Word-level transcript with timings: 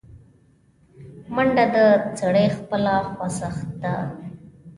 منډه 1.35 1.65
د 1.75 1.77
سړي 2.19 2.45
خپله 2.57 2.93
خوځښت 3.11 3.67
ده 3.83 3.95